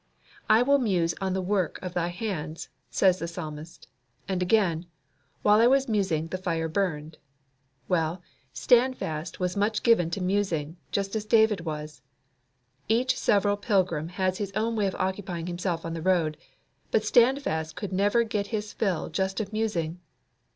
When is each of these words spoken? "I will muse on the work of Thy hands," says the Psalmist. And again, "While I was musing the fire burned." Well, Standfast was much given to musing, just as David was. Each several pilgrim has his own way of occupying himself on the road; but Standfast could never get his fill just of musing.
"I 0.49 0.63
will 0.63 0.79
muse 0.79 1.13
on 1.21 1.33
the 1.33 1.43
work 1.43 1.77
of 1.83 1.93
Thy 1.93 2.07
hands," 2.07 2.69
says 2.89 3.19
the 3.19 3.27
Psalmist. 3.27 3.87
And 4.27 4.41
again, 4.41 4.87
"While 5.43 5.59
I 5.59 5.67
was 5.67 5.87
musing 5.87 6.25
the 6.25 6.39
fire 6.39 6.67
burned." 6.67 7.19
Well, 7.87 8.23
Standfast 8.51 9.39
was 9.39 9.55
much 9.55 9.83
given 9.83 10.09
to 10.09 10.19
musing, 10.19 10.77
just 10.91 11.15
as 11.15 11.23
David 11.25 11.61
was. 11.65 12.01
Each 12.87 13.15
several 13.15 13.57
pilgrim 13.57 14.07
has 14.09 14.39
his 14.39 14.51
own 14.53 14.75
way 14.75 14.87
of 14.87 14.95
occupying 14.95 15.45
himself 15.45 15.85
on 15.85 15.93
the 15.93 16.01
road; 16.01 16.35
but 16.89 17.03
Standfast 17.05 17.75
could 17.75 17.93
never 17.93 18.23
get 18.23 18.47
his 18.47 18.73
fill 18.73 19.07
just 19.07 19.39
of 19.39 19.53
musing. 19.53 19.99